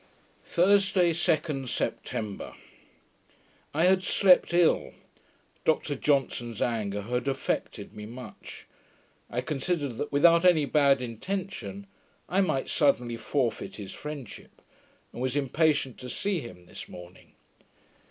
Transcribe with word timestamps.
Thursday, 0.45 1.13
2d 1.13 1.67
September 1.67 2.55
I 3.71 3.83
had 3.83 4.01
slept 4.01 4.51
ill. 4.51 4.95
Dr 5.63 5.93
Johnson's 5.95 6.59
anger 6.59 7.03
had 7.03 7.27
affected 7.27 7.93
me 7.93 8.07
much. 8.07 8.65
I 9.29 9.41
considered 9.41 9.99
that, 9.99 10.11
without 10.11 10.43
any 10.43 10.65
bad 10.65 11.03
intention, 11.03 11.85
I 12.27 12.41
might 12.41 12.67
suddenly 12.67 13.15
forfeit 13.17 13.75
his 13.75 13.93
friendship; 13.93 14.63
and 15.13 15.21
was 15.21 15.35
impatient 15.35 15.99
to 15.99 16.09
see 16.09 16.39
him 16.39 16.65
this 16.65 16.89
morning. 16.89 17.33